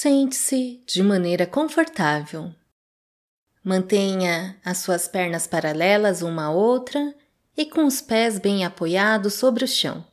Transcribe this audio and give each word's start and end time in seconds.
Sente-se 0.00 0.80
de 0.86 1.02
maneira 1.02 1.44
confortável. 1.44 2.54
Mantenha 3.64 4.56
as 4.64 4.78
suas 4.78 5.08
pernas 5.08 5.48
paralelas 5.48 6.22
uma 6.22 6.44
à 6.44 6.50
outra 6.52 7.12
e 7.56 7.66
com 7.66 7.84
os 7.84 8.00
pés 8.00 8.38
bem 8.38 8.64
apoiados 8.64 9.34
sobre 9.34 9.64
o 9.64 9.66
chão. 9.66 10.06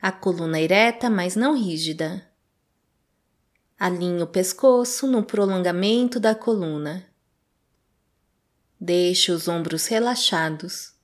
A 0.00 0.12
coluna 0.12 0.60
ereta, 0.60 1.10
mas 1.10 1.34
não 1.34 1.58
rígida. 1.58 2.24
Alinhe 3.76 4.22
o 4.22 4.28
pescoço 4.28 5.08
no 5.08 5.24
prolongamento 5.24 6.20
da 6.20 6.32
coluna. 6.32 7.04
Deixe 8.80 9.32
os 9.32 9.48
ombros 9.48 9.88
relaxados. 9.88 10.94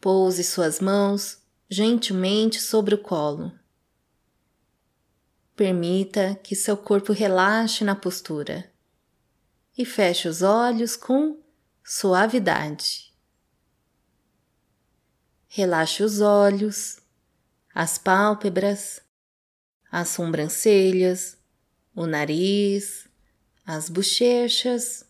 Pouse 0.00 0.44
suas 0.44 0.78
mãos 0.78 1.42
gentilmente 1.68 2.60
sobre 2.60 2.94
o 2.94 2.98
colo. 2.98 3.58
Permita 5.58 6.36
que 6.36 6.54
seu 6.54 6.76
corpo 6.76 7.12
relaxe 7.12 7.82
na 7.82 7.96
postura 7.96 8.72
e 9.76 9.84
feche 9.84 10.28
os 10.28 10.40
olhos 10.40 10.94
com 10.94 11.42
suavidade. 11.82 13.12
Relaxe 15.48 16.04
os 16.04 16.20
olhos, 16.20 17.00
as 17.74 17.98
pálpebras, 17.98 19.00
as 19.90 20.10
sobrancelhas, 20.10 21.36
o 21.92 22.06
nariz, 22.06 23.08
as 23.66 23.88
bochechas, 23.88 25.04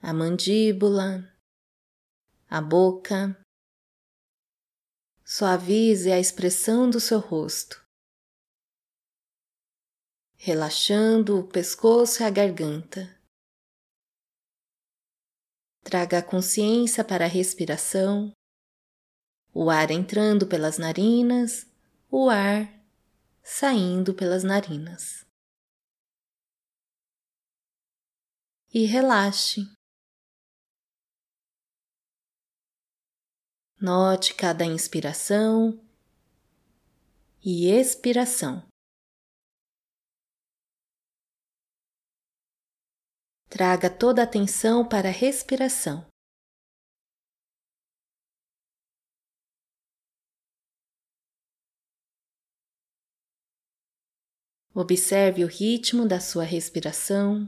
a 0.00 0.12
mandíbula, 0.12 1.28
a 2.48 2.60
boca. 2.60 3.36
Suavize 5.24 6.12
a 6.12 6.20
expressão 6.20 6.88
do 6.88 7.00
seu 7.00 7.18
rosto 7.18 7.82
relaxando 10.44 11.38
o 11.38 11.46
pescoço 11.46 12.20
e 12.20 12.26
a 12.26 12.28
garganta. 12.30 13.16
Traga 15.84 16.18
a 16.18 16.22
consciência 16.22 17.04
para 17.04 17.26
a 17.26 17.28
respiração, 17.28 18.32
o 19.54 19.70
ar 19.70 19.92
entrando 19.92 20.44
pelas 20.44 20.78
narinas, 20.78 21.64
o 22.10 22.28
ar 22.28 22.66
saindo 23.40 24.14
pelas 24.14 24.42
narinas. 24.42 25.24
E 28.74 28.84
relaxe. 28.84 29.60
Note 33.80 34.34
cada 34.34 34.64
inspiração 34.64 35.80
e 37.40 37.68
expiração. 37.68 38.71
Traga 43.52 43.90
toda 43.90 44.22
a 44.22 44.24
atenção 44.24 44.82
para 44.82 45.10
a 45.10 45.12
respiração. 45.12 46.06
Observe 54.74 55.44
o 55.44 55.46
ritmo 55.46 56.08
da 56.08 56.18
sua 56.18 56.44
respiração. 56.44 57.46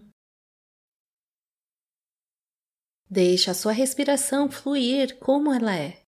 Deixe 3.08 3.50
a 3.50 3.54
sua 3.54 3.72
respiração 3.72 4.50
fluir 4.50 5.18
como 5.18 5.54
ela 5.54 5.74
é. 5.74 6.04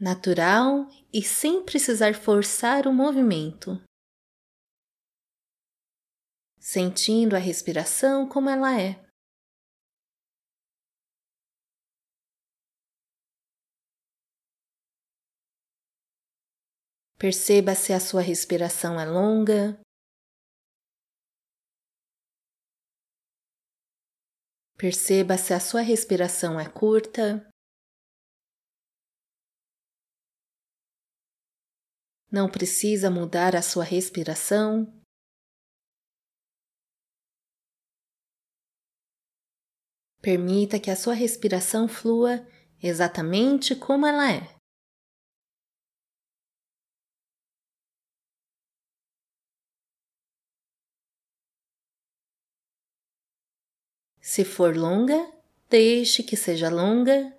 Natural 0.00 0.88
e 1.12 1.22
sem 1.22 1.62
precisar 1.62 2.14
forçar 2.14 2.86
o 2.86 2.94
movimento 2.94 3.78
sentindo 6.70 7.34
a 7.34 7.38
respiração 7.38 8.28
como 8.28 8.50
ela 8.50 8.78
é. 8.78 9.02
Perceba 17.18 17.74
se 17.74 17.94
a 17.94 17.98
sua 17.98 18.20
respiração 18.20 19.00
é 19.00 19.06
longa. 19.06 19.80
Perceba 24.76 25.38
se 25.38 25.54
a 25.54 25.60
sua 25.60 25.80
respiração 25.80 26.60
é 26.60 26.68
curta. 26.68 27.50
Não 32.30 32.46
precisa 32.50 33.10
mudar 33.10 33.56
a 33.56 33.62
sua 33.62 33.84
respiração. 33.84 34.97
Permita 40.28 40.78
que 40.78 40.90
a 40.90 40.94
sua 40.94 41.14
respiração 41.14 41.88
flua 41.88 42.46
exatamente 42.82 43.74
como 43.74 44.06
ela 44.06 44.30
é. 44.30 44.46
Se 54.20 54.44
for 54.44 54.76
longa, 54.76 55.32
deixe 55.70 56.22
que 56.22 56.36
seja 56.36 56.68
longa 56.68 57.34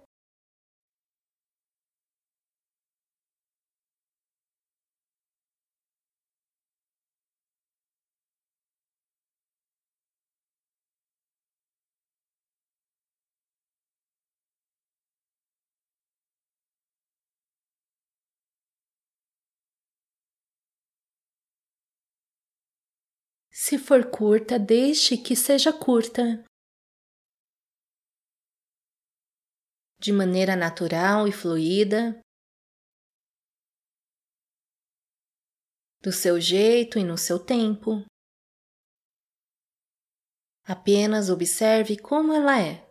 Se 23.70 23.78
for 23.78 24.10
curta, 24.10 24.58
deixe 24.58 25.16
que 25.16 25.36
seja 25.36 25.72
curta. 25.72 26.44
De 30.00 30.12
maneira 30.12 30.56
natural 30.56 31.28
e 31.28 31.32
fluida, 31.32 32.20
do 36.02 36.12
seu 36.12 36.42
jeito 36.42 36.98
e 36.98 37.04
no 37.04 37.16
seu 37.16 37.38
tempo. 37.38 38.04
Apenas 40.66 41.30
observe 41.30 41.96
como 42.02 42.34
ela 42.34 42.60
é. 42.60 42.89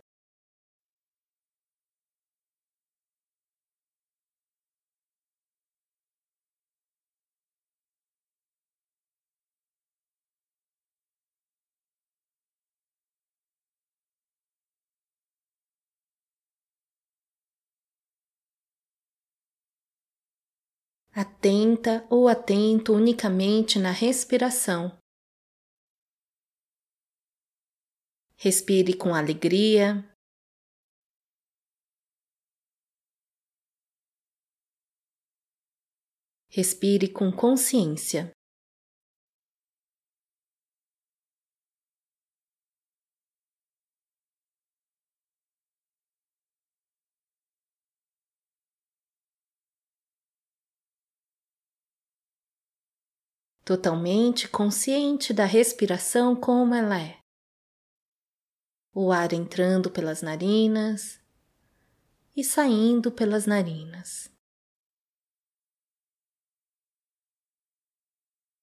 Atenta 21.11 22.05
ou 22.09 22.27
atento 22.27 22.93
unicamente 22.93 23.79
na 23.79 23.91
respiração. 23.91 24.97
Respire 28.35 28.95
com 28.95 29.13
alegria. 29.13 30.05
Respire 36.49 37.11
com 37.11 37.31
consciência. 37.31 38.31
Totalmente 53.69 54.47
consciente 54.49 55.31
da 55.31 55.45
respiração 55.45 56.35
como 56.35 56.73
ela 56.73 56.99
é. 56.99 57.21
O 58.91 59.11
ar 59.11 59.31
entrando 59.31 59.91
pelas 59.91 60.23
narinas 60.23 61.21
e 62.35 62.43
saindo 62.43 63.11
pelas 63.11 63.45
narinas. 63.45 64.27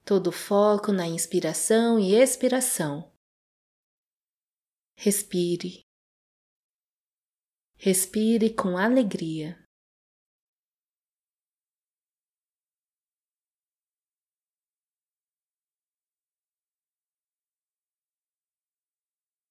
Todo 0.05 0.33
foco 0.33 0.91
na 0.91 1.07
inspiração 1.07 2.01
e 2.01 2.13
expiração. 2.13 3.09
Respire. 4.97 5.87
Respire 7.77 8.53
com 8.53 8.77
alegria. 8.77 9.66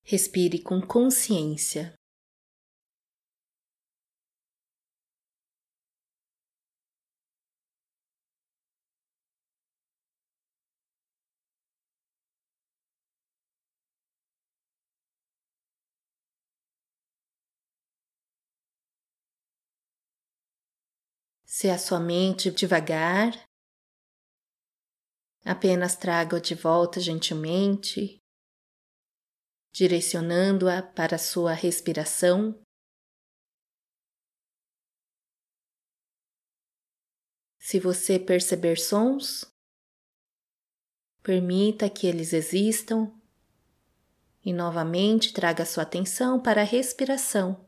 Respire 0.08 0.62
com 0.62 0.80
consciência. 0.86 1.96
Se 21.48 21.68
a 21.68 21.80
sua 21.80 22.00
mente 22.00 22.52
devagar, 22.52 23.34
apenas 25.44 25.96
traga-o 25.96 26.40
de 26.40 26.54
volta 26.54 27.00
gentilmente, 27.00 28.20
direcionando-a 29.76 30.82
para 30.82 31.18
sua 31.18 31.52
respiração. 31.52 32.58
Se 37.60 37.78
você 37.78 38.18
perceber 38.18 38.78
sons, 38.78 39.44
permita 41.22 41.90
que 41.90 42.08
eles 42.08 42.32
existam 42.32 43.12
e 44.46 44.54
novamente 44.54 45.34
traga 45.34 45.66
sua 45.66 45.84
atenção 45.84 46.42
para 46.42 46.62
a 46.62 46.66
respiração. 46.66 47.66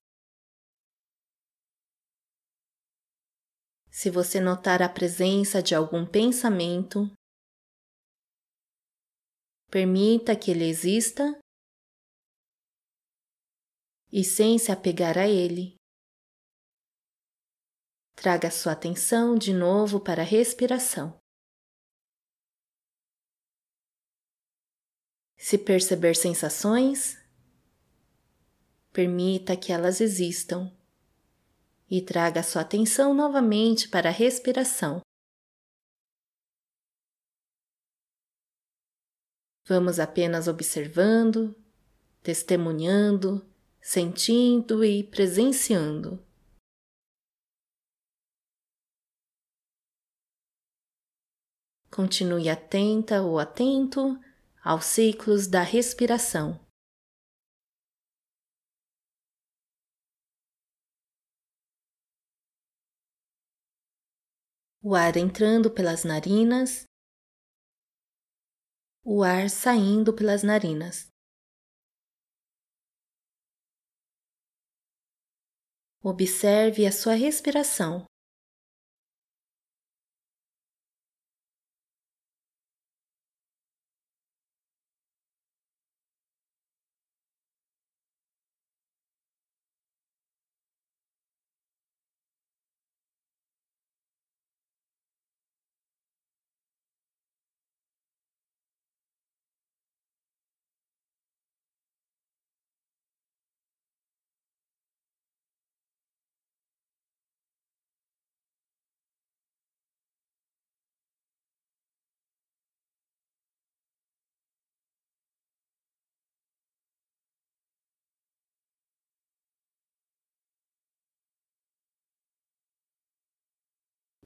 Se 3.91 4.09
você 4.09 4.39
notar 4.39 4.81
a 4.81 4.87
presença 4.87 5.61
de 5.61 5.75
algum 5.75 6.05
pensamento, 6.09 7.11
permita 9.69 10.37
que 10.37 10.51
ele 10.51 10.63
exista 10.63 11.37
e 14.11 14.23
sem 14.23 14.57
se 14.57 14.71
apegar 14.71 15.17
a 15.17 15.27
ele. 15.27 15.75
Traga 18.15 18.49
sua 18.49 18.71
atenção 18.71 19.35
de 19.35 19.53
novo 19.53 19.99
para 19.99 20.21
a 20.21 20.25
respiração. 20.25 21.19
Se 25.37 25.57
perceber 25.57 26.15
sensações, 26.15 27.15
permita 28.91 29.55
que 29.55 29.71
elas 29.71 30.01
existam 30.01 30.75
e 31.89 32.01
traga 32.01 32.41
sua 32.41 32.63
atenção 32.63 33.13
novamente 33.13 33.87
para 33.87 34.09
a 34.09 34.11
respiração. 34.11 35.01
Vamos 39.65 39.99
apenas 39.99 40.47
observando, 40.47 41.55
testemunhando, 42.23 43.45
sentindo 43.89 44.83
e 44.83 45.01
presenciando. 45.01 46.21
Continue 51.89 52.49
atenta 52.49 53.21
ou 53.21 53.39
atento 53.39 54.19
aos 54.61 54.83
ciclos 54.83 55.47
da 55.47 55.61
respiração. 55.61 56.59
o 64.83 64.95
ar 64.95 65.17
entrando 65.17 65.69
pelas 65.69 66.05
narinas, 66.05 66.85
o 69.03 69.21
ar 69.21 69.49
saindo 69.49 70.13
pelas 70.13 70.43
narinas. 70.43 71.16
Observe 76.09 76.85
a 76.85 76.91
sua 76.93 77.15
respiração. 77.15 78.05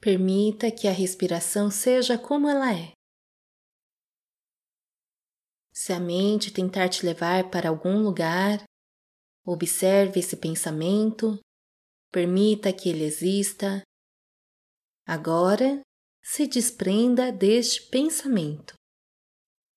Permita 0.01 0.71
que 0.71 0.87
a 0.87 0.91
respiração 0.91 1.69
seja 1.69 2.17
como 2.17 2.49
ela 2.49 2.73
é. 2.73 2.91
Se 5.71 5.93
a 5.93 5.99
mente 5.99 6.51
tentar 6.51 6.89
te 6.89 7.05
levar 7.05 7.51
para 7.51 7.69
algum 7.69 8.01
lugar, 8.01 8.63
observe 9.45 10.19
esse 10.19 10.35
pensamento, 10.37 11.39
permita 12.11 12.73
que 12.73 12.89
ele 12.89 13.03
exista. 13.03 13.83
Agora, 15.05 15.81
se 16.23 16.47
desprenda 16.47 17.31
deste 17.31 17.87
pensamento 17.89 18.73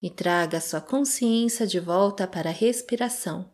e 0.02 0.10
traga 0.10 0.58
sua 0.58 0.80
consciência 0.80 1.66
de 1.66 1.78
volta 1.78 2.26
para 2.26 2.48
a 2.48 2.52
respiração. 2.52 3.52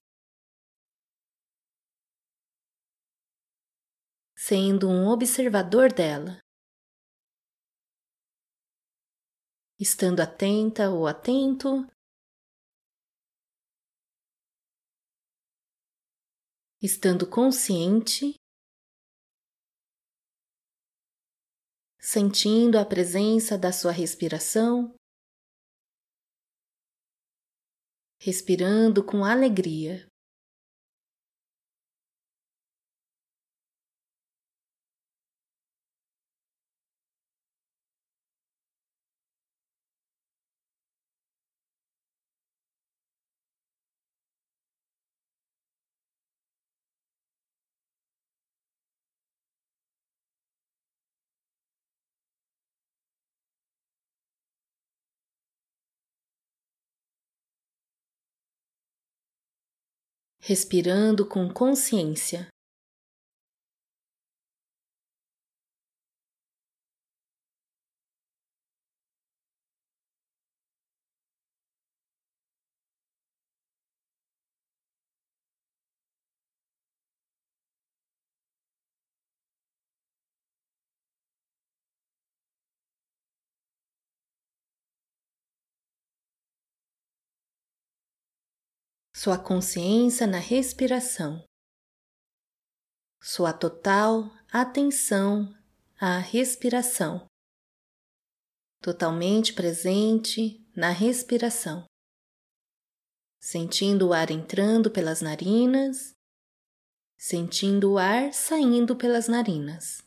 Sendo 4.36 4.88
um 4.88 5.08
observador 5.08 5.92
dela. 5.92 6.38
Estando 9.80 10.20
atenta 10.20 10.90
ou 10.90 11.06
atento. 11.06 11.88
Estando 16.82 17.28
consciente, 17.28 18.34
sentindo 21.98 22.78
a 22.78 22.84
presença 22.84 23.58
da 23.58 23.70
sua 23.70 23.92
respiração, 23.92 24.94
respirando 28.18 29.04
com 29.04 29.24
alegria. 29.24 30.09
Respirando 60.40 61.24
com 61.26 61.48
consciência. 61.48 62.48
Sua 89.22 89.38
consciência 89.38 90.26
na 90.26 90.38
respiração, 90.38 91.44
sua 93.20 93.52
total 93.52 94.22
atenção 94.50 95.54
à 96.00 96.16
respiração, 96.16 97.26
totalmente 98.80 99.52
presente 99.52 100.66
na 100.74 100.88
respiração. 100.88 101.84
sentindo 103.38 104.08
o 104.08 104.12
ar 104.14 104.30
entrando 104.30 104.90
pelas 104.90 105.20
narinas, 105.20 106.14
sentindo 107.18 107.92
o 107.92 107.98
ar 107.98 108.32
saindo 108.32 108.96
pelas 108.96 109.28
narinas. 109.28 110.02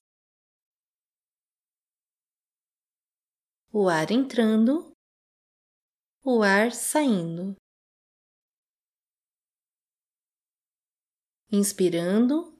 O 3.72 3.88
ar 3.88 4.10
entrando, 4.10 4.92
o 6.26 6.42
ar 6.42 6.72
saindo. 6.72 7.56
Inspirando, 11.56 12.52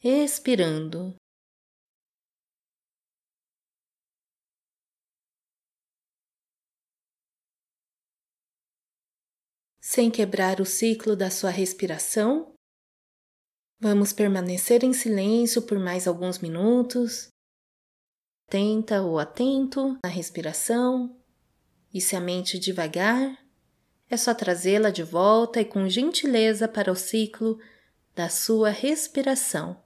expirando. 0.00 1.16
sem 9.80 10.10
quebrar 10.10 10.60
o 10.60 10.64
ciclo 10.64 11.16
da 11.16 11.28
sua 11.30 11.50
respiração. 11.50 12.54
Vamos 13.80 14.12
permanecer 14.12 14.84
em 14.84 14.92
silêncio 14.92 15.60
por 15.62 15.78
mais 15.80 16.06
alguns 16.06 16.38
minutos. 16.38 17.28
Tenta 18.48 19.02
ou 19.02 19.18
atento 19.18 19.98
na 20.04 20.08
respiração, 20.08 21.20
e 21.92 22.00
se 22.00 22.14
a 22.16 22.20
mente 22.20 22.58
devagar, 22.58 23.43
é 24.08 24.16
só 24.16 24.34
trazê-la 24.34 24.90
de 24.90 25.02
volta 25.02 25.60
e 25.60 25.64
com 25.64 25.88
gentileza 25.88 26.68
para 26.68 26.92
o 26.92 26.96
ciclo 26.96 27.60
da 28.14 28.28
sua 28.28 28.70
respiração. 28.70 29.82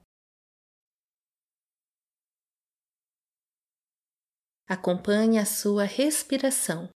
Acompanhe 4.67 5.39
a 5.39 5.45
sua 5.45 5.83
respiração. 5.83 6.89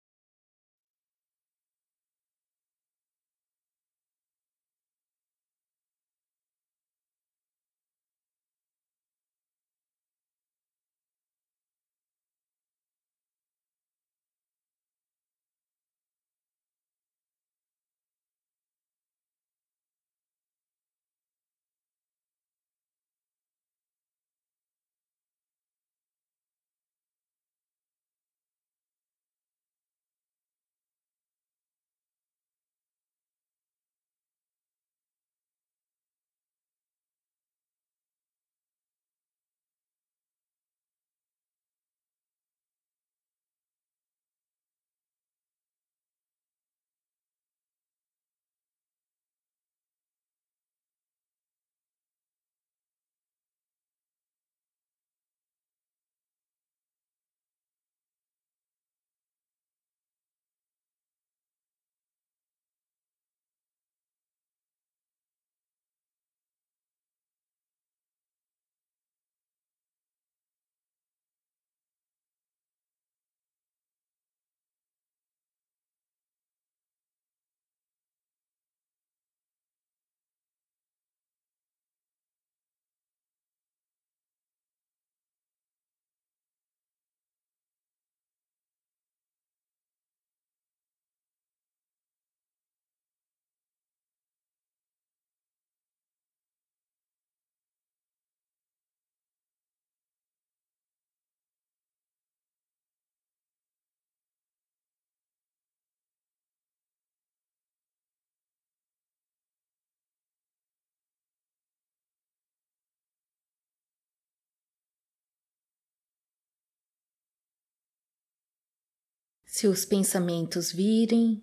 Se 119.62 119.68
os 119.68 119.86
pensamentos 119.86 120.72
virem, 120.72 121.40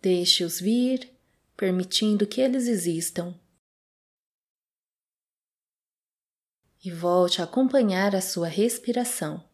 deixe-os 0.00 0.58
vir, 0.58 1.16
permitindo 1.56 2.26
que 2.26 2.40
eles 2.40 2.66
existam. 2.66 3.40
E 6.84 6.90
volte 6.90 7.40
a 7.40 7.44
acompanhar 7.44 8.16
a 8.16 8.20
sua 8.20 8.48
respiração. 8.48 9.47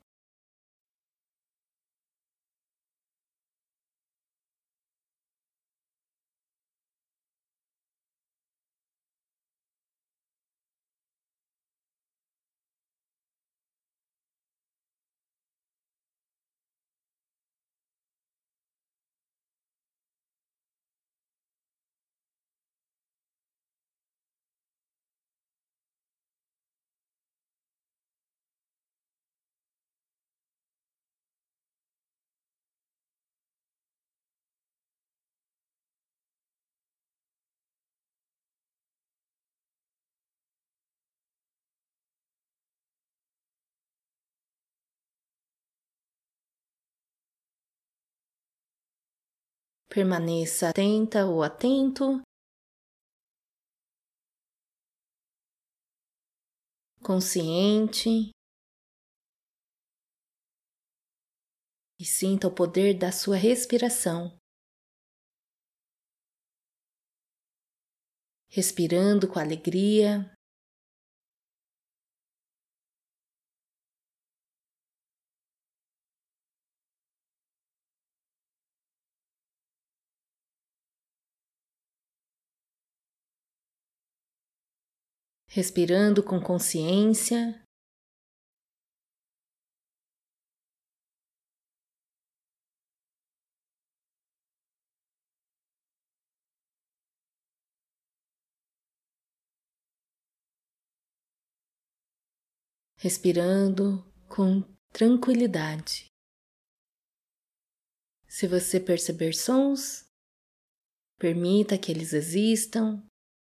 Permaneça 49.95 50.71
atenta 50.71 51.25
ou 51.25 51.41
atento. 51.41 52.21
Consciente. 57.01 58.33
E 62.01 62.05
sinta 62.05 62.49
o 62.49 62.53
poder 62.53 62.99
da 62.99 63.13
sua 63.13 63.37
respiração. 63.37 64.37
Respirando 68.49 69.29
com 69.33 69.39
alegria. 69.39 70.34
Respirando 85.55 86.21
com 86.21 86.41
consciência. 86.41 87.63
Respirando 102.97 104.03
com 104.29 104.61
tranquilidade. 104.93 106.07
Se 108.27 108.49
você 108.49 108.81
perceber 108.81 109.33
sons, 109.35 110.05
permita 111.17 111.79
que 111.79 111.93
eles 111.93 112.13
existam 112.13 113.07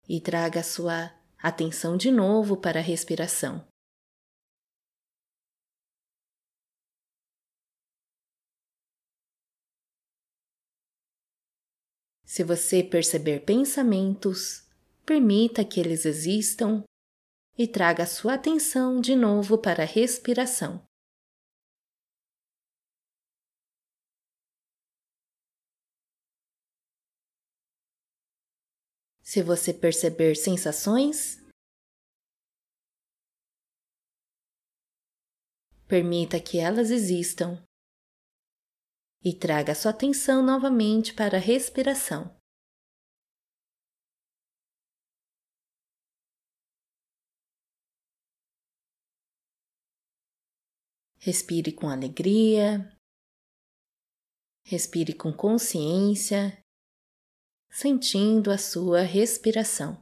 e 0.07 0.21
traga 0.21 0.61
a 0.61 0.63
sua 0.63 1.16
atenção 1.39 1.97
de 1.97 2.11
novo 2.11 2.57
para 2.57 2.81
a 2.81 2.83
respiração. 2.83 3.67
Se 12.25 12.43
você 12.43 12.83
perceber 12.83 13.45
pensamentos, 13.45 14.69
permita 15.05 15.65
que 15.65 15.79
eles 15.79 16.05
existam 16.05 16.83
e 17.57 17.67
traga 17.67 18.05
sua 18.05 18.35
atenção 18.35 19.01
de 19.01 19.15
novo 19.15 19.57
para 19.57 19.85
a 19.85 19.87
respiração. 19.87 20.85
Se 29.29 29.43
você 29.43 29.75
perceber 29.75 30.37
sensações, 30.37 31.45
permita 35.89 36.41
que 36.41 36.61
elas 36.61 36.93
existam 36.93 37.61
e 39.25 39.35
traga 39.37 39.75
sua 39.75 39.91
atenção 39.91 40.47
novamente 40.47 41.13
para 41.13 41.39
a 41.39 41.41
respiração. 41.41 42.41
Respire 51.19 51.73
com 51.73 51.89
alegria, 51.89 52.97
respire 54.65 55.13
com 55.13 55.33
consciência, 55.33 56.65
sentindo 57.77 58.51
a 58.51 58.57
sua 58.57 59.03
respiração. 59.03 59.99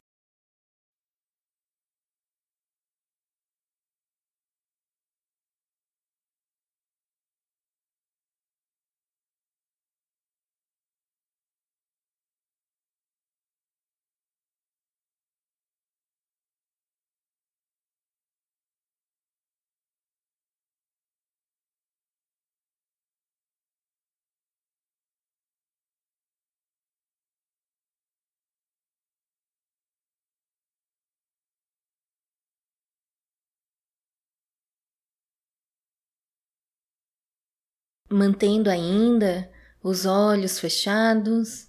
Mantendo 38.15 38.71
ainda 38.71 39.53
os 39.83 40.07
olhos 40.07 40.61
fechados. 40.61 41.69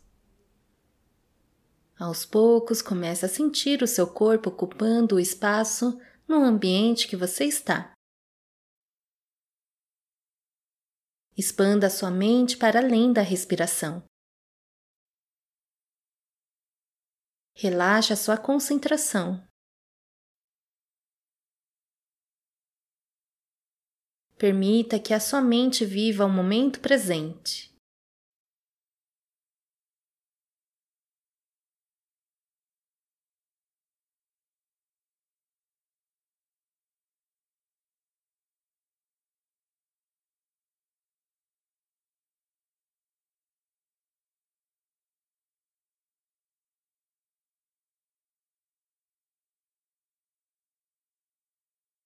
Aos 1.98 2.24
poucos, 2.26 2.82
começa 2.82 3.26
a 3.26 3.30
sentir 3.30 3.82
o 3.82 3.88
seu 3.88 4.06
corpo 4.06 4.50
ocupando 4.50 5.16
o 5.16 5.20
espaço 5.20 6.00
no 6.28 6.36
ambiente 6.36 7.08
que 7.08 7.16
você 7.16 7.46
está. 7.46 7.94
Expanda 11.36 11.90
sua 11.90 12.12
mente 12.12 12.58
para 12.58 12.80
além 12.80 13.12
da 13.12 13.22
respiração. 13.22 14.04
Relaxa 17.56 18.16
sua 18.16 18.38
concentração. 18.38 19.46
Permita 24.38 25.00
que 25.00 25.14
a 25.14 25.20
sua 25.20 25.42
mente 25.42 25.86
viva 25.86 26.26
o 26.26 26.30
momento 26.30 26.80
presente. 26.80 27.75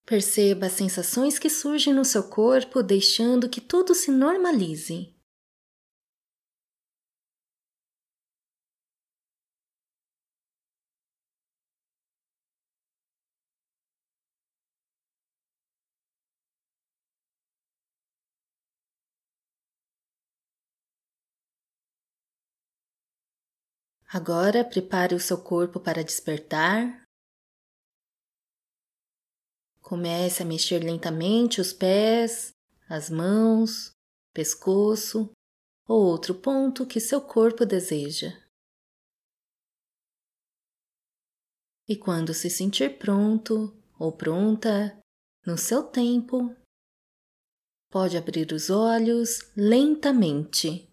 Perceba 0.10 0.65
as 0.65 0.72
sensações 0.72 1.38
que 1.38 1.52
surgem 1.52 1.93
no 1.93 2.04
seu 2.04 2.28
corpo, 2.28 2.82
deixando 2.82 3.48
que 3.48 3.62
tudo 3.62 3.93
se 3.93 4.10
normalize. 4.10 5.15
Agora 24.12 24.65
prepare 24.65 25.13
o 25.13 25.19
seu 25.19 25.38
corpo 25.38 25.80
para 25.80 26.04
despertar. 26.04 27.09
Comece 29.89 30.43
a 30.43 30.45
mexer 30.45 30.84
lentamente 30.84 31.60
os 31.60 31.73
pés, 31.73 32.54
as 32.88 33.10
mãos, 33.10 33.91
pescoço 34.32 35.32
ou 35.88 36.06
outro 36.06 36.36
ponto 36.36 36.86
que 36.86 36.99
seu 36.99 37.19
corpo 37.19 37.65
deseja. 37.65 38.39
E 41.88 41.97
quando 41.97 42.36
se 42.36 42.52
sentir 42.52 42.99
pronto 42.99 43.75
ou 43.97 44.15
pronta, 44.15 44.95
no 45.43 45.58
seu 45.58 45.82
tempo, 45.82 46.56
pode 47.89 48.15
abrir 48.15 48.52
os 48.52 48.69
olhos 48.69 49.39
lentamente. 49.58 50.88